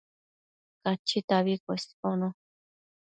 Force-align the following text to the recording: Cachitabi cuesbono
Cachitabi 0.83 1.53
cuesbono 1.63 2.27